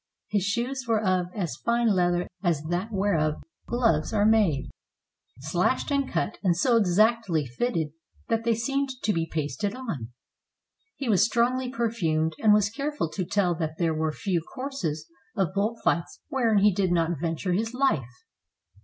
[0.29, 3.35] His shoes were of as fine leather as that whereof
[3.67, 4.71] gloves are made,
[5.41, 7.89] slashed and cut, and so exactly fitted
[8.27, 10.09] that they seemed to be pasted on.
[10.95, 15.53] He was strongly perfumed, and was careful to tell that there were few courses of
[15.53, 18.23] bull fights wherein he did not venture his life."